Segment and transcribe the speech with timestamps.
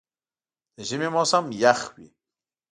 [0.75, 2.09] د ژمي موسم یخ وي.